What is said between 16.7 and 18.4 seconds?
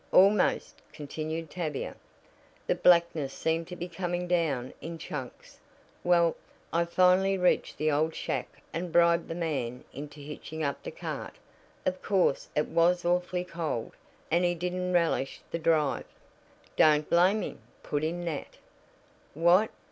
"Don't blame him," put in